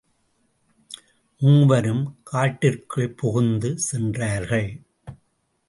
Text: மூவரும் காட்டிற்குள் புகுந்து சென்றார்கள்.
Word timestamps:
மூவரும் 1.41 2.19
காட்டிற்குள் 2.23 3.13
புகுந்து 3.13 3.77
சென்றார்கள். 3.77 4.69